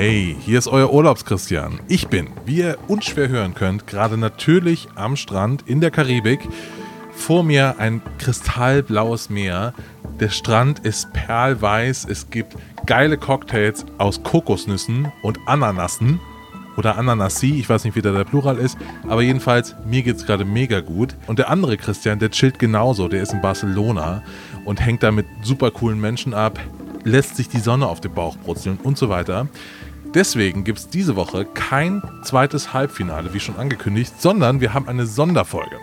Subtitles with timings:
[0.00, 1.80] Hey, hier ist euer Urlaubschristian.
[1.88, 6.38] Ich bin, wie ihr unschwer hören könnt, gerade natürlich am Strand in der Karibik.
[7.10, 9.74] Vor mir ein kristallblaues Meer.
[10.20, 12.06] Der Strand ist perlweiß.
[12.08, 12.54] Es gibt
[12.86, 16.20] geile Cocktails aus Kokosnüssen und Ananassen.
[16.76, 18.78] Oder Ananassi, ich weiß nicht, wie da der Plural ist.
[19.08, 21.16] Aber jedenfalls, mir geht es gerade mega gut.
[21.26, 23.08] Und der andere Christian, der chillt genauso.
[23.08, 24.22] Der ist in Barcelona
[24.64, 26.60] und hängt da mit super coolen Menschen ab,
[27.02, 29.48] lässt sich die Sonne auf den Bauch brutzeln und so weiter.
[30.14, 35.06] Deswegen gibt es diese Woche kein zweites Halbfinale, wie schon angekündigt, sondern wir haben eine
[35.06, 35.76] Sonderfolge.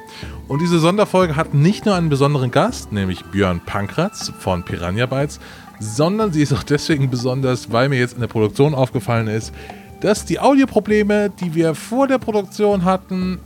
[0.48, 5.40] Und diese Sonderfolge hat nicht nur einen besonderen Gast, nämlich Björn Pankratz von Piranha Bytes,
[5.80, 9.54] sondern sie ist auch deswegen besonders, weil mir jetzt in der Produktion aufgefallen ist,
[10.02, 13.40] dass die Audioprobleme, die wir vor der Produktion hatten,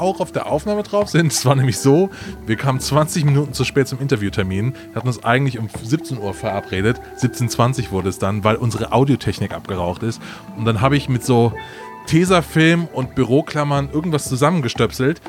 [0.00, 1.32] auch auf der Aufnahme drauf sind.
[1.32, 2.10] Es war nämlich so,
[2.46, 7.00] wir kamen 20 Minuten zu spät zum Interviewtermin, hatten uns eigentlich um 17 Uhr verabredet.
[7.18, 10.20] 17.20 Uhr wurde es dann, weil unsere Audiotechnik abgeraucht ist.
[10.56, 11.52] Und dann habe ich mit so
[12.06, 15.20] Tesafilm und Büroklammern irgendwas zusammengestöpselt.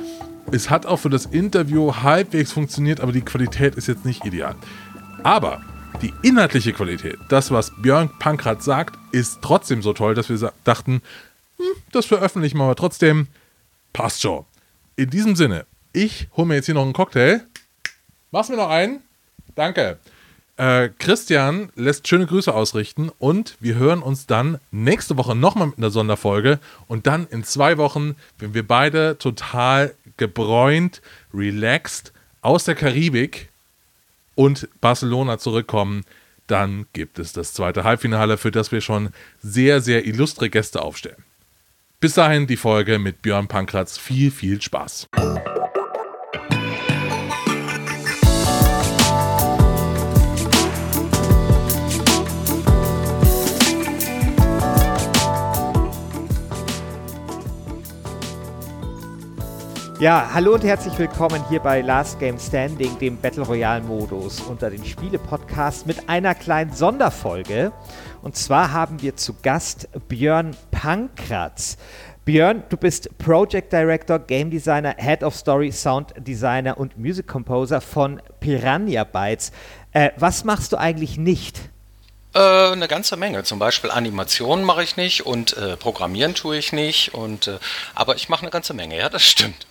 [0.51, 4.55] Es hat auch für das Interview halbwegs funktioniert, aber die Qualität ist jetzt nicht ideal.
[5.23, 5.61] Aber
[6.01, 11.01] die inhaltliche Qualität, das, was Björn Pankrat sagt, ist trotzdem so toll, dass wir dachten,
[11.57, 13.27] hm, das veröffentlichen wir aber trotzdem.
[13.93, 14.45] Passt schon.
[14.95, 17.41] In diesem Sinne, ich hole mir jetzt hier noch einen Cocktail.
[18.31, 19.01] Mach's mir noch einen.
[19.55, 19.97] Danke.
[20.57, 25.77] Äh, Christian lässt schöne Grüße ausrichten und wir hören uns dann nächste Woche nochmal mit
[25.77, 31.01] einer Sonderfolge und dann in zwei Wochen, wenn wir beide total gebräunt,
[31.33, 33.49] relaxed aus der Karibik
[34.35, 36.03] und Barcelona zurückkommen,
[36.47, 39.09] dann gibt es das zweite Halbfinale, für das wir schon
[39.41, 41.23] sehr, sehr illustre Gäste aufstellen.
[42.01, 43.99] Bis dahin die Folge mit Björn Pankratz.
[43.99, 45.07] Viel, viel Spaß.
[59.99, 64.71] Ja, hallo und herzlich willkommen hier bei Last Game Standing, dem Battle Royale Modus unter
[64.71, 67.71] den Spiele-Podcast mit einer kleinen Sonderfolge.
[68.21, 71.77] Und zwar haben wir zu Gast Björn Pankratz.
[72.23, 77.81] Björn, du bist Project Director, Game Designer, Head of Story, Sound Designer und Music Composer
[77.81, 79.51] von Piranha Bytes.
[79.91, 81.59] Äh, was machst du eigentlich nicht?
[82.33, 83.43] Äh, eine ganze Menge.
[83.43, 87.13] Zum Beispiel Animationen mache ich nicht und äh, Programmieren tue ich nicht.
[87.15, 87.57] Und, äh,
[87.95, 89.65] aber ich mache eine ganze Menge, ja, das stimmt.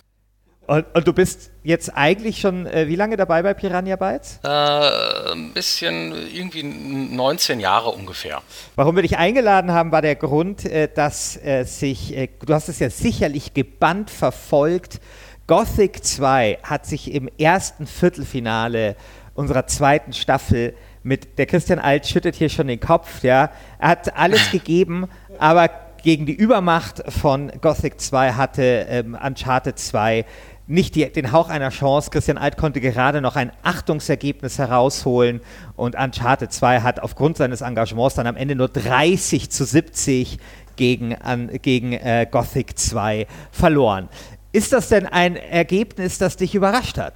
[0.67, 4.39] Und, und, du bist jetzt eigentlich schon äh, wie lange dabei bei Piranha Bytes?
[4.43, 8.41] Äh, ein bisschen, irgendwie 19 Jahre ungefähr.
[8.75, 12.69] Warum wir dich eingeladen haben, war der Grund, äh, dass äh, sich, äh, du hast
[12.69, 15.01] es ja sicherlich gebannt verfolgt,
[15.47, 18.95] Gothic 2 hat sich im ersten Viertelfinale
[19.33, 23.49] unserer zweiten Staffel mit, der Christian Alt schüttet hier schon den Kopf, ja,
[23.79, 25.07] er hat alles gegeben,
[25.39, 25.69] aber
[26.03, 30.25] gegen die Übermacht von Gothic 2 hatte ähm, Uncharted 2
[30.71, 32.09] nicht die, den Hauch einer Chance.
[32.09, 35.41] Christian Alt konnte gerade noch ein Achtungsergebnis herausholen
[35.75, 40.39] und Uncharted 2 hat aufgrund seines Engagements dann am Ende nur 30 zu 70
[40.77, 44.07] gegen, an, gegen äh, Gothic 2 verloren.
[44.53, 47.15] Ist das denn ein Ergebnis, das dich überrascht hat?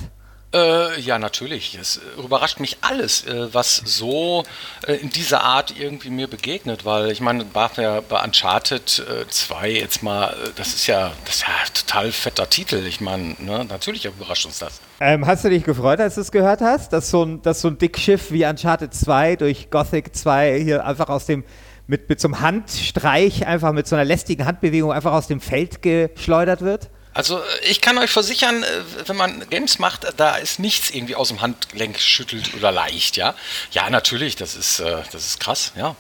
[0.56, 1.76] Äh, ja, natürlich.
[1.76, 4.46] Es überrascht mich alles, äh, was so
[4.88, 9.80] äh, in dieser Art irgendwie mir begegnet, weil ich meine, war bei Uncharted 2 äh,
[9.82, 12.86] jetzt mal, äh, das ist ja, das ist ja total fetter Titel.
[12.88, 14.80] Ich meine, ne, natürlich überrascht uns das.
[15.02, 17.68] Ähm, hast du dich gefreut, als du es gehört hast, dass so ein, dass so
[17.68, 21.44] ein Dickschiff wie Uncharted 2 durch Gothic 2 hier einfach aus dem
[21.88, 25.82] mit, mit so einem Handstreich, einfach mit so einer lästigen Handbewegung einfach aus dem Feld
[25.82, 26.90] geschleudert wird?
[27.16, 28.68] Also ich kann euch versichern, äh,
[29.08, 33.34] wenn man Games macht, da ist nichts irgendwie aus dem Handgelenk schüttelt oder leicht, ja.
[33.72, 35.96] Ja, natürlich, das ist, äh, das ist krass, ja.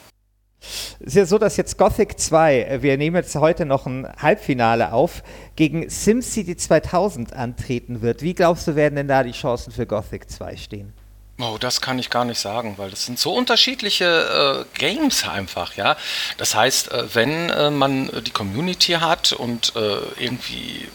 [0.99, 4.11] Es ist ja so, dass jetzt Gothic 2, äh, wir nehmen jetzt heute noch ein
[4.21, 5.23] Halbfinale auf,
[5.55, 8.21] gegen SimCity 2000 antreten wird.
[8.21, 10.93] Wie glaubst du, werden denn da die Chancen für Gothic 2 stehen?
[11.39, 15.75] Oh, das kann ich gar nicht sagen, weil das sind so unterschiedliche äh, Games einfach,
[15.75, 15.95] ja.
[16.37, 20.87] Das heißt, äh, wenn äh, man die Community hat und äh, irgendwie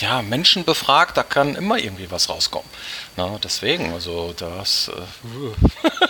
[0.00, 2.68] ja, Menschen befragt, da kann immer irgendwie was rauskommen.
[3.18, 6.00] Na, deswegen, also das äh,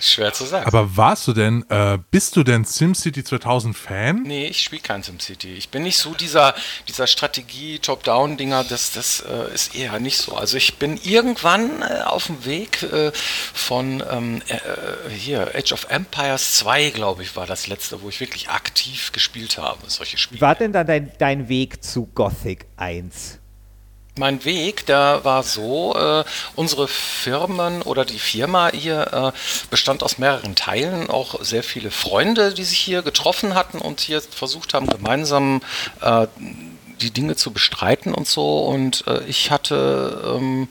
[0.00, 0.68] schwer zu sagen.
[0.68, 4.22] Aber warst du denn, äh, bist du denn SimCity 2000 Fan?
[4.22, 5.54] Nee, ich spiele kein SimCity.
[5.54, 6.54] Ich bin nicht so dieser,
[6.86, 10.36] dieser Strategie-Top-Down-Dinger, das, das äh, ist eher nicht so.
[10.36, 15.86] Also ich bin irgendwann äh, auf dem Weg äh, von ähm, äh, hier, Age of
[15.90, 20.38] Empires 2, glaube ich, war das letzte, wo ich wirklich aktiv gespielt habe, solche Spiele.
[20.38, 23.37] Wie war denn dann dein, dein Weg zu Gothic 1?
[24.18, 26.24] Mein Weg, der war so, äh,
[26.56, 32.52] unsere Firmen oder die Firma hier äh, bestand aus mehreren Teilen, auch sehr viele Freunde,
[32.52, 35.60] die sich hier getroffen hatten und hier versucht haben, gemeinsam
[36.00, 36.26] äh,
[37.00, 38.60] die Dinge zu bestreiten und so.
[38.60, 40.68] Und äh, ich hatte ähm,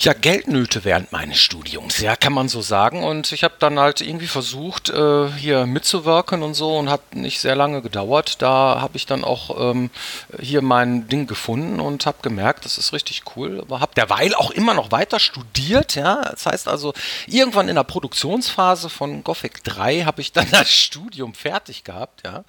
[0.00, 3.02] ja, Geldnöte während meines Studiums, ja, kann man so sagen.
[3.02, 7.40] Und ich habe dann halt irgendwie versucht, äh, hier mitzuwirken und so und hat nicht
[7.40, 8.40] sehr lange gedauert.
[8.40, 9.90] Da habe ich dann auch ähm,
[10.38, 13.60] hier mein Ding gefunden und habe gemerkt, das ist richtig cool.
[13.60, 16.22] Aber habe derweil auch immer noch weiter studiert, ja.
[16.30, 16.94] Das heißt also,
[17.26, 22.44] irgendwann in der Produktionsphase von Gothic 3 habe ich dann das Studium fertig gehabt, ja.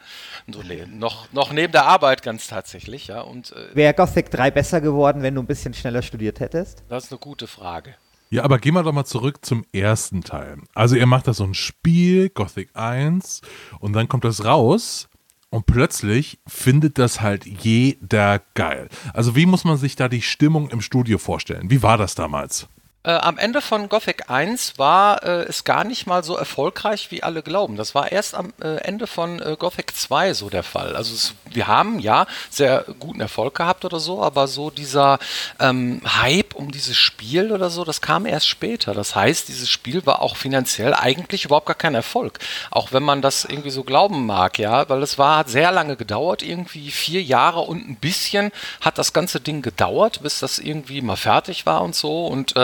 [0.47, 3.21] So, nee, noch, noch neben der Arbeit ganz tatsächlich, ja.
[3.21, 6.83] Und, äh, Wäre Gothic 3 besser geworden, wenn du ein bisschen schneller studiert hättest?
[6.89, 7.95] Das ist eine gute Frage.
[8.31, 10.57] Ja, aber gehen wir doch mal zurück zum ersten Teil.
[10.75, 13.41] Also ihr macht da so ein Spiel, Gothic 1,
[13.79, 15.09] und dann kommt das raus
[15.49, 18.89] und plötzlich findet das halt jeder geil.
[19.13, 21.71] Also wie muss man sich da die Stimmung im Studio vorstellen?
[21.71, 22.67] Wie war das damals?
[23.01, 27.23] Äh, am Ende von Gothic 1 war äh, es gar nicht mal so erfolgreich, wie
[27.23, 27.77] alle glauben.
[27.77, 30.97] Das war erst am äh, Ende von äh, Gothic 2 so der Fall.
[30.97, 35.17] Also es, wir haben ja sehr guten Erfolg gehabt oder so, aber so dieser
[35.61, 38.93] ähm, Hype um dieses Spiel oder so, das kam erst später.
[38.93, 42.39] Das heißt, dieses Spiel war auch finanziell eigentlich überhaupt gar kein Erfolg.
[42.69, 45.95] Auch wenn man das irgendwie so glauben mag, ja, weil es war, hat sehr lange
[45.95, 48.51] gedauert, irgendwie vier Jahre und ein bisschen
[48.81, 52.57] hat das ganze Ding gedauert, bis das irgendwie mal fertig war und so und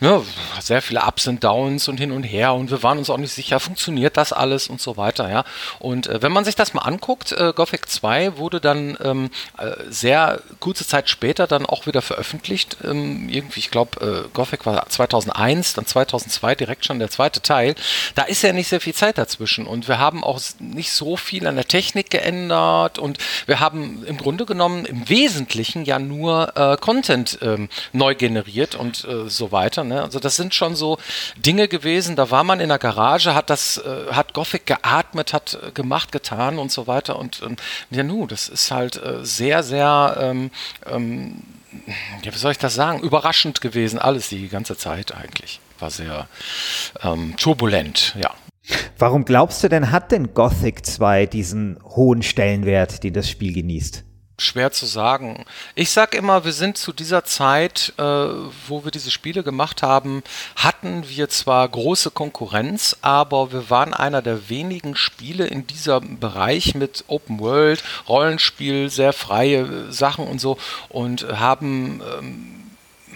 [0.00, 0.22] ja,
[0.60, 3.32] sehr viele Ups und Downs und hin und her und wir waren uns auch nicht
[3.32, 5.44] sicher, funktioniert das alles und so weiter, ja.
[5.78, 9.72] Und äh, wenn man sich das mal anguckt, äh, Gothic 2 wurde dann ähm, äh,
[9.88, 12.78] sehr kurze Zeit später dann auch wieder veröffentlicht.
[12.84, 17.74] Ähm, irgendwie, ich glaube, äh, Gothic war 2001, dann 2002 direkt schon der zweite Teil.
[18.14, 21.46] Da ist ja nicht sehr viel Zeit dazwischen und wir haben auch nicht so viel
[21.46, 26.76] an der Technik geändert und wir haben im Grunde genommen im Wesentlichen ja nur äh,
[26.76, 29.84] Content ähm, neu generiert und äh, so weiter weiter.
[29.84, 30.02] Ne?
[30.02, 30.98] Also das sind schon so
[31.36, 35.58] Dinge gewesen, da war man in der Garage, hat das, äh, hat Gothic geatmet, hat
[35.60, 37.18] äh, gemacht, getan und so weiter.
[37.18, 37.60] Und, und
[37.90, 40.50] ja, nu, das ist halt äh, sehr, sehr, ähm,
[40.86, 41.42] ähm,
[42.22, 45.60] ja, wie soll ich das sagen, überraschend gewesen, alles die ganze Zeit eigentlich.
[45.78, 46.28] War sehr
[47.02, 48.32] ähm, turbulent, ja.
[48.98, 54.05] Warum glaubst du denn, hat denn Gothic 2 diesen hohen Stellenwert, den das Spiel genießt?
[54.38, 55.44] Schwer zu sagen.
[55.74, 60.22] Ich sag immer, wir sind zu dieser Zeit, äh, wo wir diese Spiele gemacht haben,
[60.56, 66.74] hatten wir zwar große Konkurrenz, aber wir waren einer der wenigen Spiele in diesem Bereich
[66.74, 70.58] mit Open World, Rollenspiel, sehr freie Sachen und so
[70.90, 72.55] und haben ähm,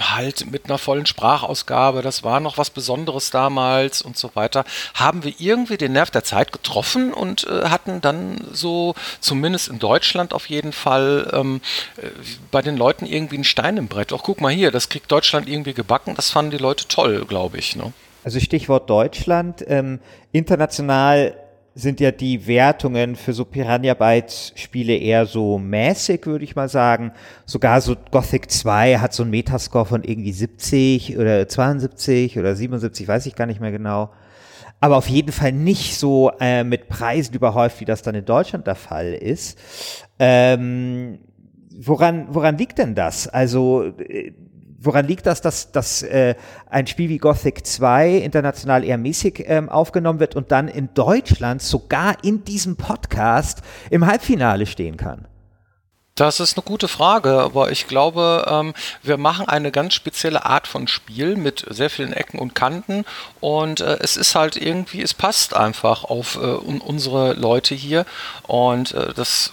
[0.01, 4.65] halt mit einer vollen Sprachausgabe, das war noch was Besonderes damals und so weiter,
[4.95, 9.79] haben wir irgendwie den Nerv der Zeit getroffen und äh, hatten dann so, zumindest in
[9.79, 11.61] Deutschland auf jeden Fall, ähm,
[11.97, 12.09] äh,
[12.51, 14.13] bei den Leuten irgendwie einen Stein im Brett.
[14.13, 17.59] Auch guck mal hier, das kriegt Deutschland irgendwie gebacken, das fanden die Leute toll, glaube
[17.59, 17.77] ich.
[17.77, 17.93] Ne?
[18.25, 20.01] Also Stichwort Deutschland, ähm,
[20.33, 21.35] international
[21.75, 26.69] sind ja die Wertungen für so Piranha Bytes Spiele eher so mäßig, würde ich mal
[26.69, 27.13] sagen.
[27.47, 33.07] Sogar so Gothic 2 hat so einen Metascore von irgendwie 70 oder 72 oder 77,
[33.07, 34.11] weiß ich gar nicht mehr genau.
[34.81, 38.67] Aber auf jeden Fall nicht so äh, mit Preisen überhäuft, wie das dann in Deutschland
[38.67, 39.59] der Fall ist.
[40.19, 41.19] Ähm,
[41.79, 43.29] woran, woran liegt denn das?
[43.29, 44.33] Also, äh,
[44.81, 46.35] woran liegt das, dass, dass äh,
[46.67, 51.63] ein Spiel wie Gothic 2 international eher mäßig ähm, aufgenommen wird und dann in Deutschland
[51.63, 55.27] sogar in diesem Podcast im Halbfinale stehen kann?
[56.21, 60.67] Das ist eine gute Frage, aber ich glaube, ähm, wir machen eine ganz spezielle Art
[60.67, 63.07] von Spiel mit sehr vielen Ecken und Kanten
[63.41, 68.05] und äh, es ist halt irgendwie, es passt einfach auf äh, unsere Leute hier
[68.47, 69.53] und äh, das,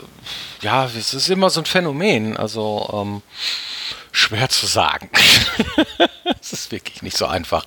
[0.61, 3.21] ja, es ist immer so ein Phänomen, also ähm,
[4.17, 5.09] schwer zu sagen.
[6.41, 7.65] es ist wirklich nicht so einfach,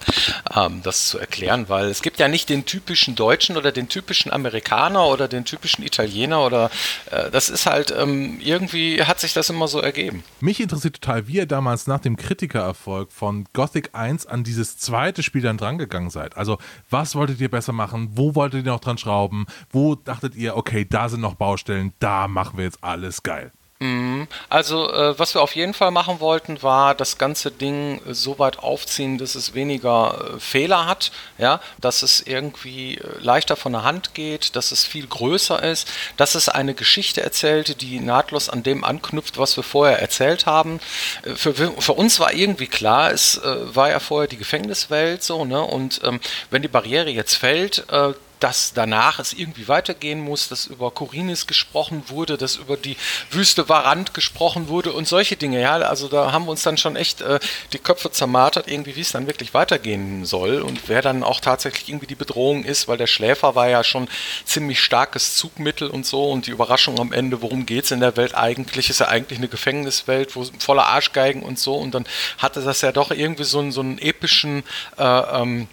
[0.54, 4.32] ähm, das zu erklären, weil es gibt ja nicht den typischen Deutschen oder den typischen
[4.32, 6.70] Amerikaner oder den typischen Italiener oder
[7.10, 10.22] äh, das ist halt ähm, irgendwie hat sich das immer so ergeben.
[10.40, 15.22] Mich interessiert total, wie ihr damals nach dem Kritikererfolg von Gothic 1 an dieses zweite
[15.22, 16.36] Spiel dann drangegangen seid.
[16.36, 18.10] Also was wolltet ihr besser machen?
[18.14, 19.46] Wo wolltet ihr noch dran schrauben?
[19.70, 23.52] Wo dachtet ihr, okay, da sind noch Baustellen, da machen wir jetzt alles geil?
[23.82, 24.28] Mhm.
[24.50, 28.58] Also, äh, was wir auf jeden Fall machen wollten, war das ganze Ding so weit
[28.58, 33.82] aufziehen, dass es weniger äh, Fehler hat, ja, dass es irgendwie äh, leichter von der
[33.82, 38.62] Hand geht, dass es viel größer ist, dass es eine Geschichte erzählt, die nahtlos an
[38.62, 40.78] dem anknüpft, was wir vorher erzählt haben.
[41.22, 45.46] Äh, für, für uns war irgendwie klar, es äh, war ja vorher die Gefängniswelt so,
[45.46, 46.20] ne, und ähm,
[46.50, 51.46] wenn die Barriere jetzt fällt, äh, dass danach es irgendwie weitergehen muss, dass über Korinis
[51.46, 52.96] gesprochen wurde, dass über die
[53.30, 55.60] Wüste Varant gesprochen wurde und solche Dinge.
[55.60, 57.38] Ja, also da haben wir uns dann schon echt äh,
[57.72, 61.88] die Köpfe zermartert, irgendwie, wie es dann wirklich weitergehen soll und wer dann auch tatsächlich
[61.88, 64.08] irgendwie die Bedrohung ist, weil der Schläfer war ja schon
[64.44, 68.16] ziemlich starkes Zugmittel und so und die Überraschung am Ende, worum geht es in der
[68.16, 72.06] Welt eigentlich, ist ja eigentlich eine Gefängniswelt, wo voller Arschgeigen und so und dann
[72.38, 74.64] hatte das ja doch irgendwie so einen, so einen epischen
[74.98, 75.68] äh, ähm,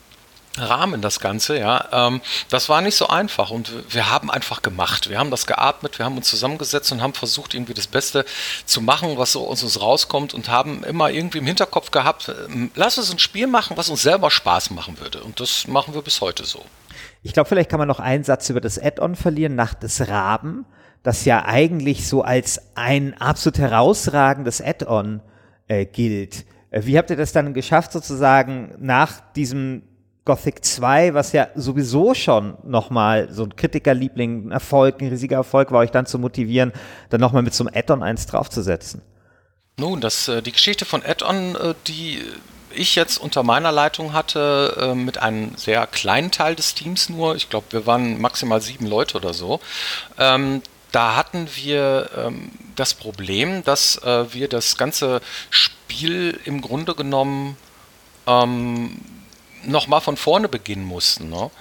[0.57, 1.85] Rahmen das Ganze, ja.
[1.91, 5.09] Ähm, das war nicht so einfach und wir haben einfach gemacht.
[5.09, 8.25] Wir haben das geatmet, wir haben uns zusammengesetzt und haben versucht, irgendwie das Beste
[8.65, 12.71] zu machen, was so aus uns rauskommt und haben immer irgendwie im Hinterkopf gehabt, ähm,
[12.75, 15.23] lass uns ein Spiel machen, was uns selber Spaß machen würde.
[15.23, 16.63] Und das machen wir bis heute so.
[17.23, 20.65] Ich glaube, vielleicht kann man noch einen Satz über das Add-on verlieren, Nacht des Raben,
[21.03, 25.21] das ja eigentlich so als ein absolut herausragendes Add-on
[25.67, 26.45] äh, gilt.
[26.71, 29.83] Äh, wie habt ihr das dann geschafft, sozusagen nach diesem
[30.27, 35.72] Gothic 2, was ja sowieso schon nochmal so ein Kritikerliebling, ein Erfolg, ein riesiger Erfolg
[35.72, 36.74] war, euch dann zu motivieren,
[37.10, 39.01] dann nochmal mit so einem Add-on eins draufzusetzen?
[39.77, 42.22] Nun, das, äh, die Geschichte von Add-on, äh, die
[42.72, 47.38] ich jetzt unter meiner Leitung hatte, äh, mit einem sehr kleinen Teil des Teams nur,
[47.38, 49.62] ich glaube, wir waren maximal sieben Leute oder so,
[50.19, 57.57] ähm, da hatten wir ähm, das Problem, dass wir das ganze Spiel im Grunde genommen
[58.27, 59.00] ähm,
[59.67, 61.29] nochmal von vorne beginnen mussten.
[61.29, 61.51] Ne?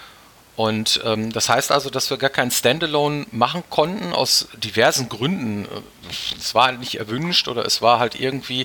[0.57, 5.69] Und ähm, das heißt also, dass wir gar kein Standalone machen konnten aus diversen Gründen.
[6.39, 8.63] Es war nicht erwünscht oder es war halt irgendwie,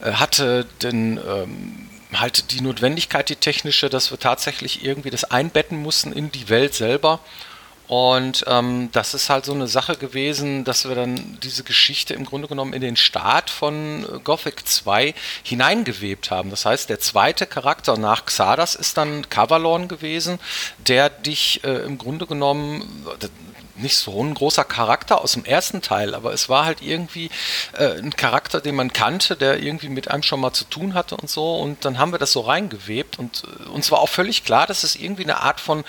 [0.00, 5.82] äh, hatte den, ähm, halt die Notwendigkeit, die technische, dass wir tatsächlich irgendwie das einbetten
[5.82, 7.20] mussten in die Welt selber.
[7.88, 12.26] Und ähm, das ist halt so eine Sache gewesen, dass wir dann diese Geschichte im
[12.26, 16.50] Grunde genommen in den Start von äh, Gothic 2 hineingewebt haben.
[16.50, 20.38] Das heißt, der zweite Charakter nach Xardas ist dann Cavalorn gewesen,
[20.86, 23.06] der dich äh, im Grunde genommen,
[23.78, 27.30] nicht so ein großer Charakter aus dem ersten Teil, aber es war halt irgendwie
[27.72, 31.16] äh, ein Charakter, den man kannte, der irgendwie mit einem schon mal zu tun hatte
[31.16, 31.56] und so.
[31.56, 34.84] Und dann haben wir das so reingewebt und äh, uns war auch völlig klar, dass
[34.84, 35.84] es irgendwie eine Art von äh,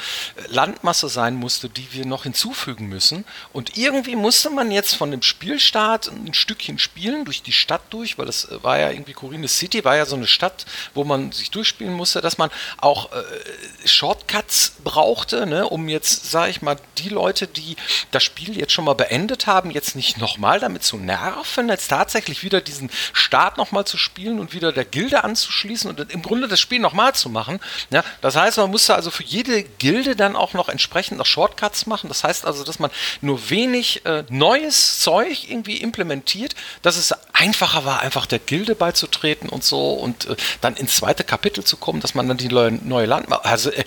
[0.47, 3.25] Landmasse sein musste, die wir noch hinzufügen müssen.
[3.53, 8.17] Und irgendwie musste man jetzt von dem Spielstart ein Stückchen spielen, durch die Stadt durch,
[8.17, 11.31] weil das äh, war ja irgendwie Corines City, war ja so eine Stadt, wo man
[11.31, 16.77] sich durchspielen musste, dass man auch äh, Shortcuts brauchte, ne, um jetzt, sage ich mal,
[16.97, 17.75] die Leute, die
[18.11, 22.43] das Spiel jetzt schon mal beendet haben, jetzt nicht nochmal damit zu nerven, jetzt tatsächlich
[22.43, 26.59] wieder diesen Start nochmal zu spielen und wieder der Gilde anzuschließen und im Grunde das
[26.59, 27.59] Spiel nochmal zu machen.
[27.89, 31.85] Ja, das heißt, man musste also für jede Gilde dann auch noch entsprechend noch Shortcuts
[31.85, 32.07] machen.
[32.07, 37.85] Das heißt also, dass man nur wenig äh, neues Zeug irgendwie implementiert, dass es einfacher
[37.85, 42.01] war, einfach der Gilde beizutreten und so und äh, dann ins zweite Kapitel zu kommen,
[42.01, 43.31] dass man dann die neue, Land.
[43.45, 43.85] Also, äh,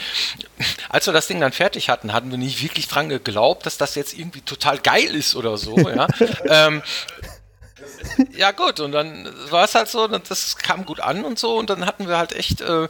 [0.88, 3.94] als wir das Ding dann fertig hatten, hatten wir nicht wirklich dran geglaubt, dass das
[3.94, 5.76] jetzt irgendwie total geil ist oder so.
[5.76, 6.06] Ja,
[6.46, 6.82] ähm,
[8.36, 11.68] ja gut, und dann war es halt so, das kam gut an und so und
[11.70, 12.88] dann hatten wir halt echt, äh,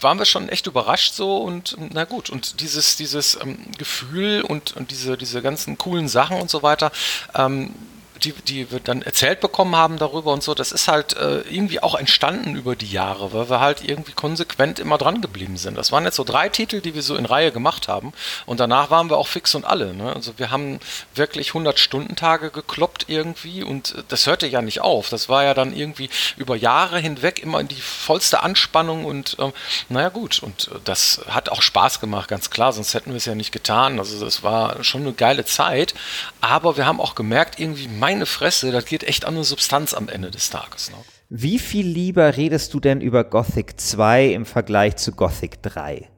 [0.00, 4.76] waren wir schon echt überrascht so und na gut, und dieses, dieses ähm, Gefühl und,
[4.76, 6.90] und diese, diese ganzen coolen Sachen und so weiter,
[7.34, 7.74] ähm,
[8.22, 11.82] die, die wir dann erzählt bekommen haben darüber und so, das ist halt äh, irgendwie
[11.82, 15.76] auch entstanden über die Jahre, weil wir halt irgendwie konsequent immer dran geblieben sind.
[15.76, 18.12] Das waren jetzt so drei Titel, die wir so in Reihe gemacht haben
[18.46, 19.94] und danach waren wir auch fix und alle.
[19.94, 20.12] Ne?
[20.14, 20.80] Also wir haben
[21.14, 25.08] wirklich 100 Stundentage gekloppt irgendwie und das hörte ja nicht auf.
[25.08, 29.52] Das war ja dann irgendwie über Jahre hinweg immer in die vollste Anspannung und ähm,
[29.88, 33.34] naja gut, und das hat auch Spaß gemacht, ganz klar, sonst hätten wir es ja
[33.34, 33.98] nicht getan.
[33.98, 35.94] Also das war schon eine geile Zeit,
[36.40, 40.10] aber wir haben auch gemerkt, irgendwie, meine Fresse, das geht echt an eine Substanz am
[40.10, 40.90] Ende des Tages.
[40.90, 40.96] Ne?
[41.30, 46.10] Wie viel lieber redest du denn über Gothic 2 im Vergleich zu Gothic 3?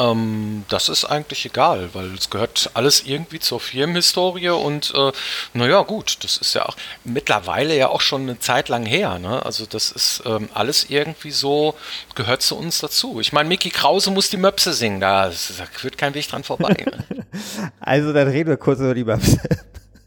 [0.00, 5.12] Ähm, das ist eigentlich egal, weil es gehört alles irgendwie zur Firmenhistorie und äh,
[5.54, 9.20] naja, gut, das ist ja auch mittlerweile ja auch schon eine Zeit lang her.
[9.20, 9.46] Ne?
[9.46, 11.76] Also das ist ähm, alles irgendwie so,
[12.16, 13.20] gehört zu uns dazu.
[13.20, 16.74] Ich meine, Mickey Krause muss die Möpse singen, da, da führt kein Weg dran vorbei.
[16.84, 17.26] Ne?
[17.78, 19.40] also dann reden wir kurz über die Möpse.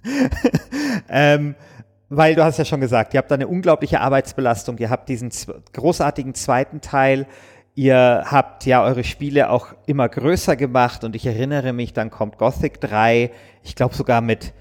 [1.10, 1.56] ähm,
[2.10, 5.32] weil du hast ja schon gesagt, ihr habt da eine unglaubliche Arbeitsbelastung, ihr habt diesen
[5.74, 7.26] großartigen zweiten Teil,
[7.74, 12.38] ihr habt ja eure Spiele auch immer größer gemacht und ich erinnere mich, dann kommt
[12.38, 13.32] Gothic 3,
[13.64, 14.54] ich glaube sogar mit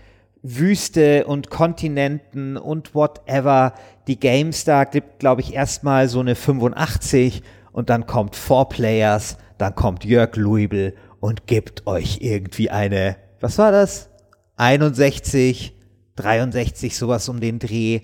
[0.43, 3.73] Wüste und Kontinenten und whatever.
[4.07, 9.75] Die GameStar gibt, glaube ich, erstmal so eine 85 und dann kommt Four Players, dann
[9.75, 14.11] kommt Jörg Luibel und gibt euch irgendwie eine, was war das?
[14.57, 15.75] 61,
[16.17, 18.01] 63, sowas um den Dreh.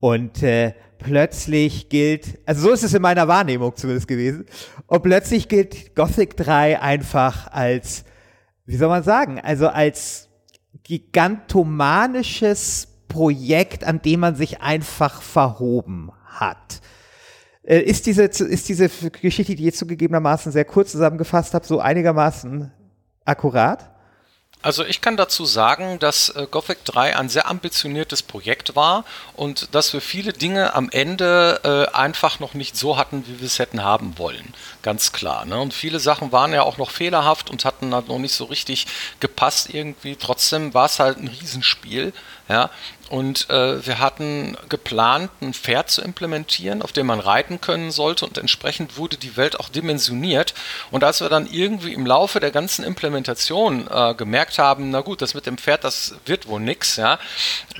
[0.00, 4.46] Und äh, plötzlich gilt, also so ist es in meiner Wahrnehmung zumindest gewesen,
[4.86, 8.04] und plötzlich gilt Gothic 3 einfach als,
[8.66, 10.28] wie soll man sagen, also als
[10.82, 16.80] gigantomanisches Projekt, an dem man sich einfach verhoben hat.
[17.62, 22.72] Äh, ist diese, ist diese Geschichte, die ich zugegebenermaßen sehr kurz zusammengefasst habe, so einigermaßen
[23.24, 23.91] akkurat?
[24.62, 29.04] Also ich kann dazu sagen, dass äh, Gothic 3 ein sehr ambitioniertes Projekt war
[29.34, 31.60] und dass wir viele Dinge am Ende
[31.92, 34.54] äh, einfach noch nicht so hatten, wie wir es hätten haben wollen.
[34.82, 35.44] Ganz klar.
[35.44, 35.60] Ne?
[35.60, 38.86] Und viele Sachen waren ja auch noch fehlerhaft und hatten halt noch nicht so richtig
[39.18, 40.14] gepasst irgendwie.
[40.14, 42.12] Trotzdem war es halt ein Riesenspiel.
[42.52, 42.70] Ja?
[43.12, 48.24] Und äh, wir hatten geplant, ein Pferd zu implementieren, auf dem man reiten können sollte.
[48.24, 50.54] Und entsprechend wurde die Welt auch dimensioniert.
[50.90, 55.20] Und als wir dann irgendwie im Laufe der ganzen Implementation äh, gemerkt haben, na gut,
[55.20, 57.18] das mit dem Pferd, das wird wohl nix, ja,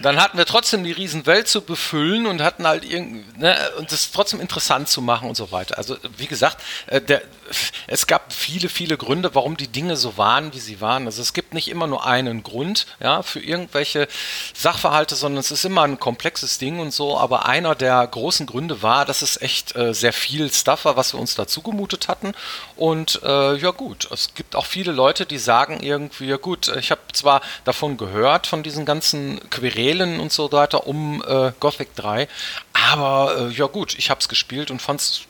[0.02, 4.10] dann hatten wir trotzdem die Riesenwelt zu befüllen und hatten halt irgendwie, ne, und das
[4.10, 5.78] trotzdem interessant zu machen und so weiter.
[5.78, 7.22] Also wie gesagt, äh, der,
[7.86, 11.06] es gab viele, viele Gründe, warum die Dinge so waren, wie sie waren.
[11.06, 14.08] Also es gibt nicht immer nur einen Grund, ja, für irgendwelche
[14.62, 17.18] Sachverhalte, sondern es ist immer ein komplexes Ding und so.
[17.18, 21.12] Aber einer der großen Gründe war, dass es echt äh, sehr viel Stuff war, was
[21.12, 22.32] wir uns dazu gemutet hatten.
[22.76, 26.90] Und äh, ja gut, es gibt auch viele Leute, die sagen irgendwie, ja gut, ich
[26.90, 32.28] habe zwar davon gehört, von diesen ganzen Querelen und so weiter um äh, Gothic 3,
[32.92, 35.22] aber äh, ja gut, ich habe es gespielt und fand es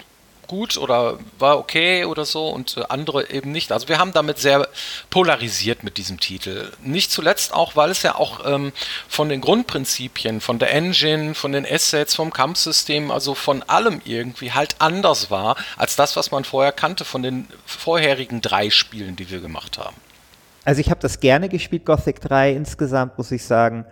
[0.52, 3.72] gut oder war okay oder so und äh, andere eben nicht.
[3.72, 4.68] Also wir haben damit sehr
[5.08, 6.70] polarisiert mit diesem Titel.
[6.84, 8.72] Nicht zuletzt auch, weil es ja auch ähm,
[9.08, 14.52] von den Grundprinzipien, von der Engine, von den Assets, vom Kampfsystem, also von allem irgendwie
[14.52, 19.30] halt anders war als das, was man vorher kannte von den vorherigen drei Spielen, die
[19.30, 19.96] wir gemacht haben.
[20.66, 23.86] Also ich habe das gerne gespielt, Gothic 3 insgesamt, muss ich sagen.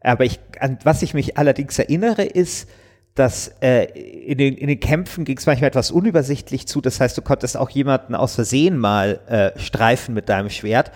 [0.00, 2.70] Aber ich, an was ich mich allerdings erinnere, ist,
[3.16, 6.80] dass äh, in, den, in den Kämpfen ging es manchmal etwas unübersichtlich zu.
[6.80, 10.92] Das heißt, du konntest auch jemanden aus Versehen mal äh, streifen mit deinem Schwert.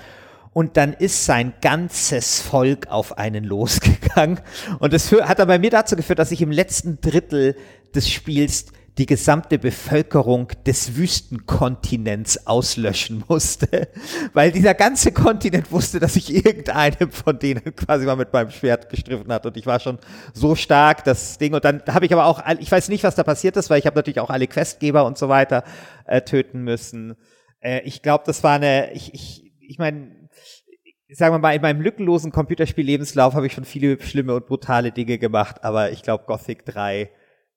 [0.53, 4.39] Und dann ist sein ganzes Volk auf einen losgegangen.
[4.79, 7.57] Und das hat dann bei mir dazu geführt, dass ich im letzten Drittel
[7.95, 8.67] des Spiels
[9.01, 13.89] die gesamte Bevölkerung des Wüstenkontinents auslöschen musste,
[14.35, 18.91] weil dieser ganze Kontinent wusste, dass ich irgendeinem von denen quasi mal mit meinem Schwert
[18.91, 19.47] gestriffen hat.
[19.47, 19.99] Und ich war schon
[20.35, 21.55] so stark, das Ding.
[21.55, 23.87] Und dann habe ich aber auch, ich weiß nicht, was da passiert ist, weil ich
[23.87, 25.65] habe natürlich auch alle Questgeber und so weiter
[26.05, 27.17] äh, töten müssen.
[27.61, 30.29] Äh, ich glaube, das war eine, ich, ich, ich meine,
[31.09, 35.17] sagen wir mal, in meinem lückenlosen Computerspiel-Lebenslauf habe ich schon viele schlimme und brutale Dinge
[35.17, 37.09] gemacht, aber ich glaube, Gothic 3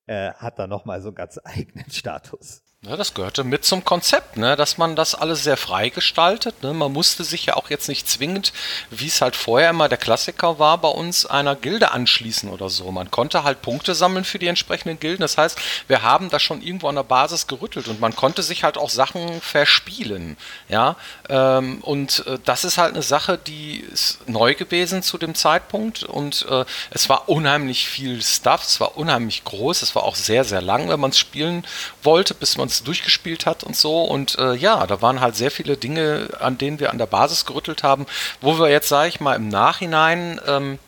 [0.07, 2.63] äh, hat da nochmal so einen ganz eigenen Status.
[2.85, 4.57] Ja, das gehörte mit zum Konzept, ne?
[4.57, 6.63] dass man das alles sehr frei gestaltet.
[6.63, 6.73] Ne?
[6.73, 8.51] Man musste sich ja auch jetzt nicht zwingend,
[8.89, 12.91] wie es halt vorher immer der Klassiker war, bei uns einer Gilde anschließen oder so.
[12.91, 15.21] Man konnte halt Punkte sammeln für die entsprechenden Gilden.
[15.21, 18.65] Das heißt, wir haben da schon irgendwo an der Basis gerüttelt und man konnte sich
[18.65, 20.35] halt auch Sachen verspielen.
[20.67, 20.97] Ja?
[21.29, 26.03] Ähm, und äh, das ist halt eine Sache, die ist neu gewesen zu dem Zeitpunkt
[26.03, 30.43] und äh, es war unheimlich viel Stuff, es war unheimlich groß, es war auch sehr,
[30.43, 31.65] sehr lang, wenn man es spielen
[32.01, 34.03] wollte, bis man es durchgespielt hat und so.
[34.03, 37.45] Und äh, ja, da waren halt sehr viele Dinge, an denen wir an der Basis
[37.45, 38.05] gerüttelt haben,
[38.41, 40.79] wo wir jetzt, sage ich mal, im Nachhinein ähm,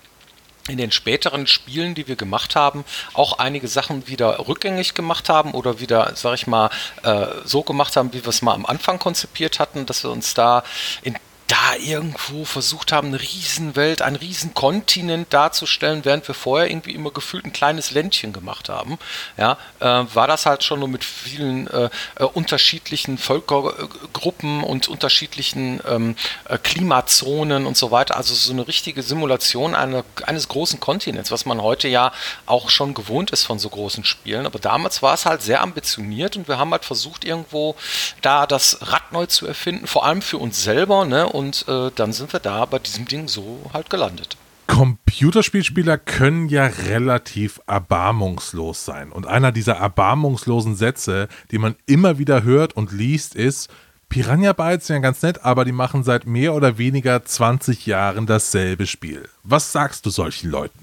[0.67, 5.51] in den späteren Spielen, die wir gemacht haben, auch einige Sachen wieder rückgängig gemacht haben
[5.51, 6.71] oder wieder, sag ich mal,
[7.03, 10.33] äh, so gemacht haben, wie wir es mal am Anfang konzipiert hatten, dass wir uns
[10.33, 10.63] da
[11.03, 11.15] in
[11.47, 17.45] da irgendwo versucht haben, eine Riesenwelt, einen Riesenkontinent darzustellen, während wir vorher irgendwie immer gefühlt
[17.45, 18.97] ein kleines Ländchen gemacht haben,
[19.37, 25.81] ja, äh, war das halt schon nur mit vielen äh, äh, unterschiedlichen Völkergruppen und unterschiedlichen
[25.87, 26.15] ähm,
[26.49, 28.17] äh, Klimazonen und so weiter.
[28.17, 32.11] Also so eine richtige Simulation einer, eines großen Kontinents, was man heute ja
[32.47, 34.47] auch schon gewohnt ist von so großen Spielen.
[34.47, 37.75] Aber damals war es halt sehr ambitioniert und wir haben halt versucht, irgendwo
[38.21, 41.34] da das Rad neu zu erfinden, vor allem für uns selber, ne?
[41.35, 44.37] Und äh, dann sind wir da bei diesem Ding so halt gelandet.
[44.67, 49.11] Computerspielspieler können ja relativ erbarmungslos sein.
[49.11, 53.69] Und einer dieser erbarmungslosen Sätze, die man immer wieder hört und liest, ist,
[54.09, 58.25] Piranha Bytes sind ja ganz nett, aber die machen seit mehr oder weniger 20 Jahren
[58.25, 59.27] dasselbe Spiel.
[59.43, 60.79] Was sagst du solchen Leuten?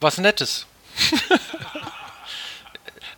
[0.00, 0.66] Was Nettes.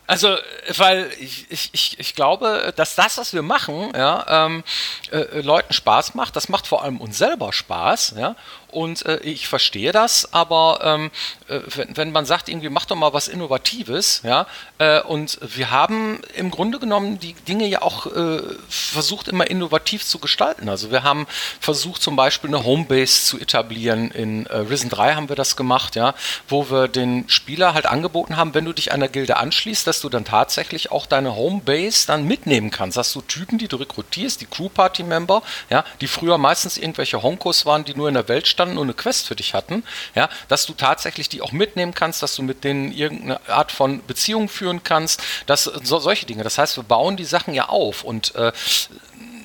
[0.09, 0.35] Also,
[0.75, 4.63] weil ich, ich, ich glaube, dass das, was wir machen, ja, ähm,
[5.11, 6.35] äh, Leuten Spaß macht.
[6.35, 8.35] Das macht vor allem uns selber Spaß, ja.
[8.71, 11.11] Und äh, ich verstehe das, aber ähm,
[11.47, 14.45] äh, wenn, wenn, man sagt, irgendwie mach doch mal was Innovatives, ja,
[14.77, 20.05] äh, und wir haben im Grunde genommen die Dinge ja auch äh, versucht, immer innovativ
[20.05, 20.69] zu gestalten.
[20.69, 21.25] Also wir haben
[21.59, 24.11] versucht, zum Beispiel eine Homebase zu etablieren.
[24.11, 26.13] In äh, Risen 3 haben wir das gemacht, ja,
[26.47, 30.09] wo wir den Spieler halt angeboten haben, wenn du dich einer Gilde anschließt, dass du
[30.09, 32.97] dann tatsächlich auch deine Homebase dann mitnehmen kannst.
[32.97, 37.83] Hast du Typen, die du rekrutierst, die Crew-Party-Member, ja, die früher meistens irgendwelche Honkos waren,
[37.83, 39.83] die nur in der Welt standen und eine Quest für dich hatten,
[40.15, 44.05] ja, dass du tatsächlich die auch mitnehmen kannst, dass du mit denen irgendeine Art von
[44.05, 46.43] Beziehung führen kannst, dass so, solche Dinge.
[46.43, 48.51] Das heißt, wir bauen die Sachen ja auf und äh,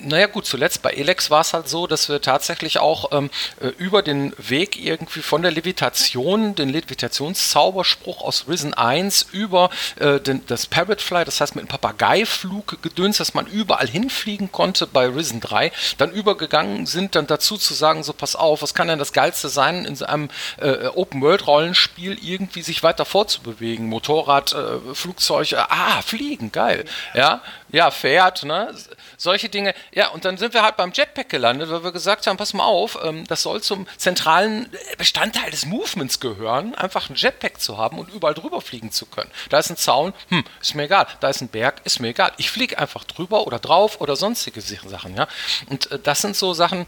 [0.05, 3.69] naja gut, zuletzt bei Elex war es halt so, dass wir tatsächlich auch ähm, äh,
[3.79, 10.47] über den Weg irgendwie von der Levitation, den Levitationszauberspruch aus Risen 1 über äh, den,
[10.47, 15.40] das Parrotfly, das heißt mit einem Papageiflug gedöns, dass man überall hinfliegen konnte bei Risen
[15.40, 19.12] 3, dann übergegangen sind, dann dazu zu sagen, so pass auf, was kann denn das
[19.12, 20.29] Geilste sein, in so einem
[20.61, 27.90] äh, Open-World-Rollenspiel irgendwie sich weiter vorzubewegen, Motorrad, äh, Flugzeug, äh, ah, fliegen, geil, ja, ja,
[27.90, 28.73] fährt, ne?
[29.16, 29.74] Solche Dinge.
[29.92, 32.64] Ja, und dann sind wir halt beim Jetpack gelandet, weil wir gesagt haben, pass mal
[32.64, 37.98] auf, ähm, das soll zum zentralen Bestandteil des Movements gehören, einfach ein Jetpack zu haben
[37.98, 39.31] und überall drüber fliegen zu können.
[39.50, 41.07] Da ist ein Zaun, hm, ist mir egal.
[41.20, 42.33] Da ist ein Berg, ist mir egal.
[42.37, 45.29] Ich fliege einfach drüber oder drauf oder sonstige Sachen, ja.
[45.68, 46.87] Und äh, das sind so Sachen,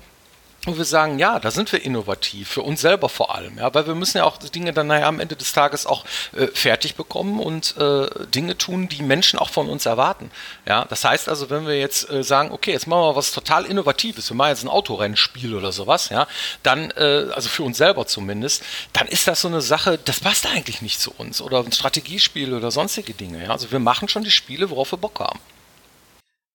[0.66, 3.86] wo wir sagen, ja, da sind wir innovativ, für uns selber vor allem, ja, weil
[3.86, 6.04] wir müssen ja auch Dinge dann nachher am Ende des Tages auch
[6.36, 10.30] äh, fertig bekommen und äh, Dinge tun, die Menschen auch von uns erwarten.
[10.66, 13.64] Ja, das heißt also, wenn wir jetzt äh, sagen, okay, jetzt machen wir was total
[13.64, 16.26] Innovatives, wir machen jetzt ein Autorennspiel oder sowas, ja,
[16.62, 20.46] dann, äh, also für uns selber zumindest, dann ist das so eine Sache, das passt
[20.46, 23.50] eigentlich nicht zu uns oder ein Strategiespiel oder sonstige Dinge, ja.
[23.50, 25.40] Also wir machen schon die Spiele, worauf wir Bock haben.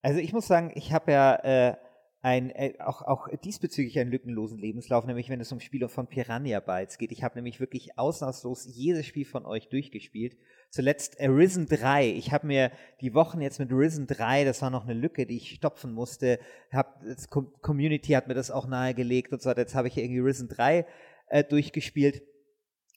[0.02, 1.76] Also ich muss sagen, ich habe ja äh,
[2.22, 6.60] ein, äh, auch, auch diesbezüglich einen lückenlosen Lebenslauf, nämlich wenn es um Spiele von Piranha
[6.60, 7.10] Bytes geht.
[7.10, 10.36] Ich habe nämlich wirklich ausnahmslos jedes Spiel von euch durchgespielt.
[10.70, 12.10] Zuletzt Arisen 3.
[12.10, 15.36] Ich habe mir die Wochen jetzt mit Arisen 3, das war noch eine Lücke, die
[15.36, 16.38] ich stopfen musste.
[16.70, 19.50] Hab, das Community hat mir das auch nahegelegt und so.
[19.50, 20.86] Jetzt habe ich irgendwie Arisen 3
[21.26, 22.22] äh, durchgespielt.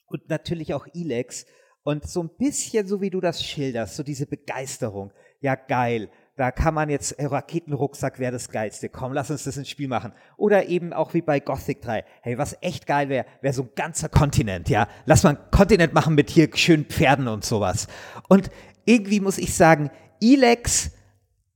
[0.06, 1.46] Und natürlich auch Elex.
[1.82, 5.12] Und so ein bisschen so wie du das schilderst, so diese Begeisterung.
[5.40, 8.90] Ja, geil da kann man jetzt, äh, Raketenrucksack wäre das Geilste.
[8.90, 10.12] Komm, lass uns das ins Spiel machen.
[10.36, 12.04] Oder eben auch wie bei Gothic 3.
[12.20, 14.86] Hey, was echt geil wäre, wäre so ein ganzer Kontinent, ja.
[15.06, 17.86] Lass mal einen Kontinent machen mit hier schönen Pferden und sowas.
[18.28, 18.50] Und
[18.84, 20.90] irgendwie muss ich sagen, Elex,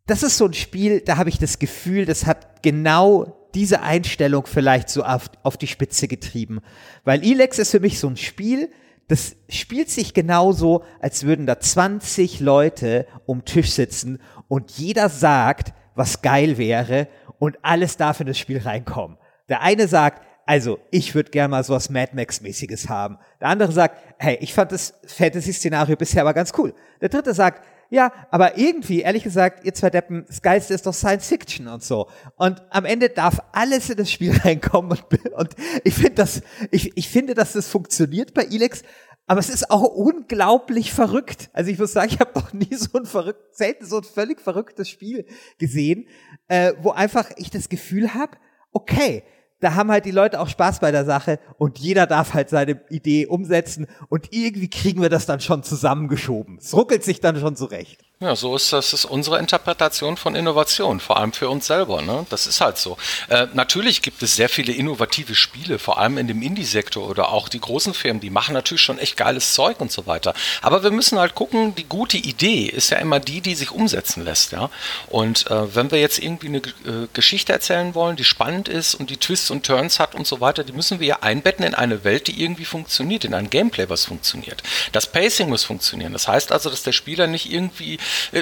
[0.07, 4.47] das ist so ein Spiel, da habe ich das Gefühl, das hat genau diese Einstellung
[4.47, 6.61] vielleicht so auf, auf die Spitze getrieben.
[7.05, 8.71] Weil Elex ist für mich so ein Spiel,
[9.09, 15.73] das spielt sich genauso, als würden da 20 Leute um Tisch sitzen und jeder sagt,
[15.95, 17.07] was geil wäre
[17.39, 19.17] und alles darf in das Spiel reinkommen.
[19.49, 23.19] Der eine sagt, also ich würde gerne mal sowas Mad Max-mäßiges haben.
[23.41, 26.75] Der andere sagt, hey, ich fand das Fantasy-Szenario bisher aber ganz cool.
[27.01, 30.95] Der dritte sagt, ja, aber irgendwie, ehrlich gesagt, ihr zwei Deppen, das Geilste ist doch
[30.95, 32.09] Science Fiction und so.
[32.37, 36.97] Und am Ende darf alles in das Spiel reinkommen und, und ich finde das, ich,
[36.97, 38.83] ich finde, dass das funktioniert bei Elex,
[39.31, 41.51] aber es ist auch unglaublich verrückt.
[41.53, 44.41] Also ich muss sagen, ich habe noch nie so ein verrückt, selten so ein völlig
[44.41, 45.25] verrücktes Spiel
[45.57, 46.09] gesehen,
[46.49, 48.33] äh, wo einfach ich das Gefühl habe,
[48.73, 49.23] okay,
[49.61, 52.81] da haben halt die Leute auch Spaß bei der Sache und jeder darf halt seine
[52.91, 56.59] Idee umsetzen und irgendwie kriegen wir das dann schon zusammengeschoben.
[56.59, 58.10] Es ruckelt sich dann schon zurecht.
[58.23, 62.03] Ja, so ist das ist unsere Interpretation von Innovation, vor allem für uns selber.
[62.03, 62.27] Ne?
[62.29, 62.99] Das ist halt so.
[63.31, 67.49] Äh, natürlich gibt es sehr viele innovative Spiele, vor allem in dem Indie-Sektor oder auch
[67.49, 70.35] die großen Firmen, die machen natürlich schon echt geiles Zeug und so weiter.
[70.61, 74.23] Aber wir müssen halt gucken, die gute Idee ist ja immer die, die sich umsetzen
[74.23, 74.53] lässt.
[74.53, 74.69] Ja?
[75.07, 79.09] Und äh, wenn wir jetzt irgendwie eine äh, Geschichte erzählen wollen, die spannend ist und
[79.09, 82.05] die Twists und Turns hat und so weiter, die müssen wir ja einbetten in eine
[82.05, 84.63] Welt, die irgendwie funktioniert, in ein Gameplay, was funktioniert.
[84.93, 86.13] Das Pacing muss funktionieren.
[86.13, 87.99] Das heißt also, dass der Spieler nicht irgendwie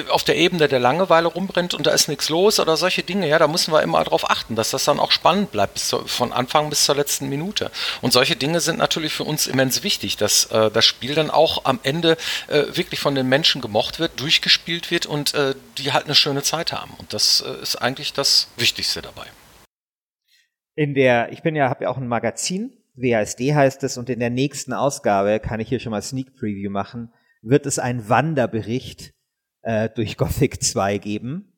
[0.09, 3.39] auf der Ebene der Langeweile rumrennt und da ist nichts los oder solche Dinge, ja,
[3.39, 6.69] da müssen wir immer darauf achten, dass das dann auch spannend bleibt, zu, von Anfang
[6.69, 7.71] bis zur letzten Minute.
[8.01, 11.65] Und solche Dinge sind natürlich für uns immens wichtig, dass äh, das Spiel dann auch
[11.65, 16.05] am Ende äh, wirklich von den Menschen gemocht wird, durchgespielt wird und äh, die halt
[16.05, 16.93] eine schöne Zeit haben.
[16.97, 19.25] Und das äh, ist eigentlich das Wichtigste dabei.
[20.75, 24.19] In der, ich bin ja, habe ja auch ein Magazin, WASD heißt es, und in
[24.19, 29.13] der nächsten Ausgabe kann ich hier schon mal Sneak Preview machen, wird es ein Wanderbericht
[29.61, 31.53] äh, durch Gothic 2 geben.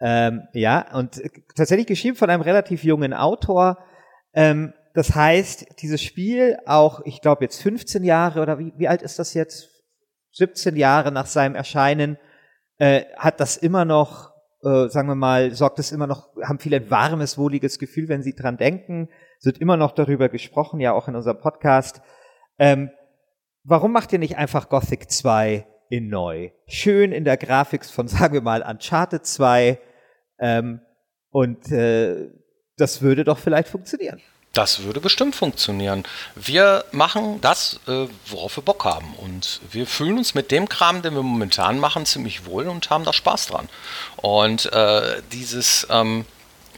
[0.00, 1.20] Ähm, ja, und
[1.54, 3.78] tatsächlich geschrieben von einem relativ jungen Autor.
[4.32, 9.02] Ähm, das heißt, dieses Spiel auch, ich glaube jetzt 15 Jahre oder wie, wie alt
[9.02, 9.68] ist das jetzt?
[10.32, 12.18] 17 Jahre nach seinem Erscheinen
[12.78, 14.32] äh, hat das immer noch,
[14.62, 18.22] äh, sagen wir mal, sorgt es immer noch, haben viele ein warmes, wohliges Gefühl, wenn
[18.22, 19.08] sie dran denken.
[19.38, 22.00] Es wird immer noch darüber gesprochen, ja auch in unserem Podcast.
[22.58, 22.90] Ähm,
[23.64, 26.50] warum macht ihr nicht einfach Gothic 2 in neu?
[26.66, 29.78] Schön in der Grafik von, sagen wir mal, Uncharted 2.
[30.38, 30.80] Ähm,
[31.30, 32.30] und äh,
[32.78, 34.22] das würde doch vielleicht funktionieren.
[34.52, 36.02] Das würde bestimmt funktionieren.
[36.34, 39.14] Wir machen das, äh, worauf wir Bock haben.
[39.14, 43.04] Und wir fühlen uns mit dem Kram, den wir momentan machen, ziemlich wohl und haben
[43.04, 43.68] da Spaß dran.
[44.16, 46.24] Und äh, dieses, ähm,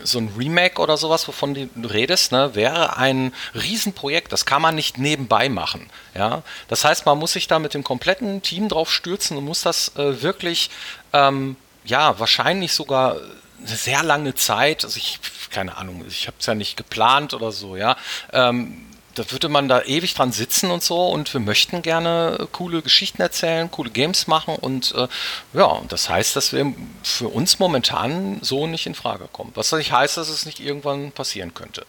[0.03, 4.33] so ein Remake oder sowas, wovon du redest, ne, wäre ein Riesenprojekt.
[4.33, 5.91] Das kann man nicht nebenbei machen.
[6.15, 6.43] Ja?
[6.69, 9.97] Das heißt, man muss sich da mit dem kompletten Team drauf stürzen und muss das
[9.97, 10.71] äh, wirklich,
[11.13, 13.17] ähm, ja, wahrscheinlich sogar
[13.59, 17.53] eine sehr lange Zeit, also ich, keine Ahnung, ich habe es ja nicht geplant oder
[17.53, 17.97] so, ja.
[18.33, 22.83] Ähm, da würde man da ewig dran sitzen und so und wir möchten gerne coole
[22.83, 25.09] Geschichten erzählen, coole Games machen und äh,
[25.53, 29.53] ja, das heißt, dass wir für uns momentan so nicht in Frage kommen.
[29.55, 31.85] Was nicht heißt, dass es nicht irgendwann passieren könnte.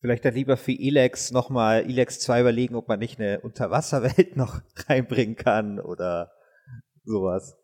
[0.00, 4.60] Vielleicht dann lieber für Elex nochmal Elex 2 überlegen, ob man nicht eine Unterwasserwelt noch
[4.88, 6.32] reinbringen kann oder
[7.04, 7.56] sowas.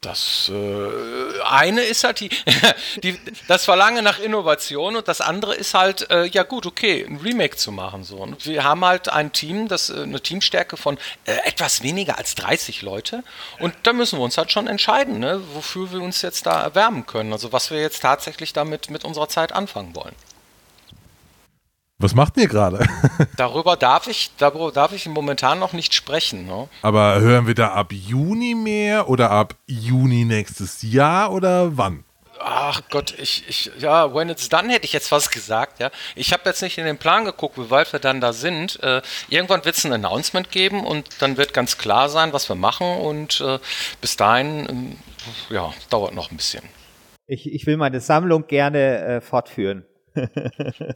[0.00, 2.30] Das äh, eine ist halt die,
[3.02, 7.16] die, das Verlangen nach Innovation und das andere ist halt, äh, ja gut, okay, ein
[7.16, 8.04] Remake zu machen.
[8.04, 8.16] So.
[8.16, 12.34] Und wir haben halt ein Team, das äh, eine Teamstärke von äh, etwas weniger als
[12.34, 13.22] 30 Leute.
[13.58, 17.06] Und da müssen wir uns halt schon entscheiden, ne, wofür wir uns jetzt da erwärmen
[17.06, 17.32] können.
[17.32, 20.14] Also was wir jetzt tatsächlich damit mit unserer Zeit anfangen wollen.
[22.00, 22.88] Was macht ihr gerade?
[23.36, 26.46] darüber darf ich, darüber darf ich momentan noch nicht sprechen.
[26.46, 26.66] Ne?
[26.80, 32.04] Aber hören wir da ab Juni mehr oder ab Juni nächstes Jahr oder wann?
[32.42, 35.90] Ach Gott, ich, ich, ja, when it's done hätte ich jetzt was gesagt, ja.
[36.14, 38.82] Ich habe jetzt nicht in den Plan geguckt, wie weit wir dann da sind.
[38.82, 42.56] Äh, irgendwann wird es ein Announcement geben und dann wird ganz klar sein, was wir
[42.56, 43.58] machen und äh,
[44.00, 44.96] bis dahin,
[45.50, 46.62] äh, ja, dauert noch ein bisschen.
[47.26, 49.84] Ich, ich will meine Sammlung gerne äh, fortführen.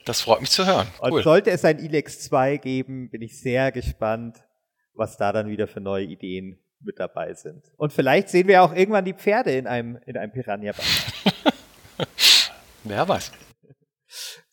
[0.04, 0.86] Das freut mich zu hören.
[1.00, 1.12] Cool.
[1.12, 4.44] Und sollte es ein Ilex 2 geben, bin ich sehr gespannt,
[4.94, 7.64] was da dann wieder für neue Ideen mit dabei sind.
[7.76, 10.86] Und vielleicht sehen wir auch irgendwann die Pferde in einem, in einem Piranha-Band.
[12.84, 13.32] Wer weiß.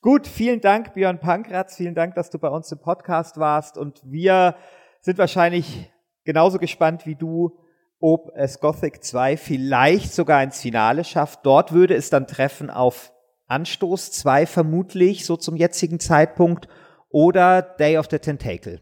[0.02, 1.76] Gut, vielen Dank, Björn Pankratz.
[1.76, 3.78] Vielen Dank, dass du bei uns im Podcast warst.
[3.78, 4.56] Und wir
[5.02, 5.92] sind wahrscheinlich
[6.24, 7.58] genauso gespannt wie du,
[8.00, 11.46] ob es Gothic 2 vielleicht sogar ins Finale schafft.
[11.46, 13.12] Dort würde es dann treffen auf
[13.52, 16.68] Anstoß 2 vermutlich, so zum jetzigen Zeitpunkt,
[17.10, 18.82] oder Day of the Tentacle.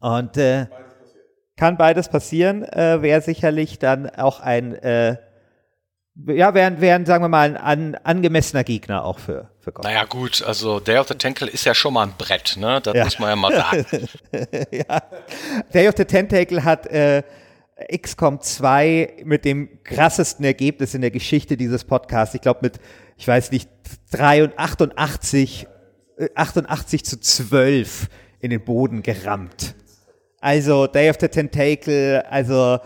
[0.00, 0.66] Und äh,
[1.56, 5.18] kann beides passieren, äh, wäre sicherlich dann auch ein, äh,
[6.26, 9.84] ja, wären, wären, sagen wir mal, ein an, angemessener Gegner auch für, für Gott.
[9.84, 12.80] Naja, gut, also Day of the Tentacle ist ja schon mal ein Brett, ne?
[12.82, 13.04] Das ja.
[13.04, 14.08] muss man ja mal sagen.
[14.70, 15.02] ja.
[15.72, 17.22] Day of the Tentacle hat äh,
[17.96, 22.34] XCOM 2 mit dem krassesten Ergebnis in der Geschichte dieses Podcasts.
[22.34, 22.80] Ich glaube, mit
[23.20, 23.68] ich weiß nicht,
[24.16, 25.68] 88,
[26.34, 28.08] 88 zu 12
[28.40, 29.74] in den Boden gerammt.
[30.40, 32.78] Also Day of the Tentacle, also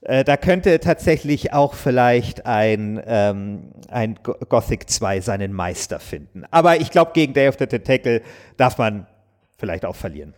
[0.00, 6.42] äh, da könnte tatsächlich auch vielleicht ein, ähm, ein Gothic 2 seinen Meister finden.
[6.50, 8.22] Aber ich glaube, gegen Day of the Tentacle
[8.56, 9.06] darf man
[9.56, 10.34] vielleicht auch verlieren.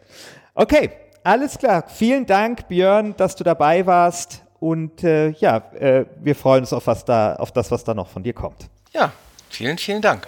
[0.55, 0.91] Okay,
[1.25, 1.85] alles klar.
[1.89, 4.45] Vielen Dank, Björn, dass du dabei warst.
[4.61, 8.09] Und äh, ja, äh, wir freuen uns auf, was da, auf das, was da noch
[8.09, 8.69] von dir kommt.
[8.93, 9.11] Ja,
[9.53, 10.27] vielen, vielen Dank.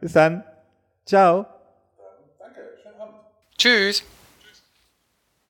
[0.00, 0.44] Bis dann.
[1.06, 1.46] Ciao.
[2.38, 3.16] Danke, schönen Abend.
[3.56, 4.02] Tschüss.